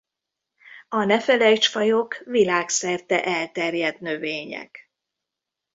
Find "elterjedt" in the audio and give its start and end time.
3.23-3.99